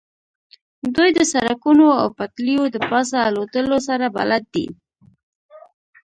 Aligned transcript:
دوی 0.95 1.09
د 1.17 1.19
سړکونو 1.33 1.87
او 2.01 2.07
پټلیو 2.17 2.63
د 2.71 2.77
پاسه 2.89 3.17
الوتلو 3.29 3.77
سره 3.87 4.05
بلد 4.17 4.43
دي 4.53 4.67